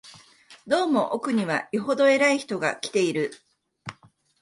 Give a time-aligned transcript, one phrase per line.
[0.65, 3.39] どうも奥には、よほど偉い人が来ている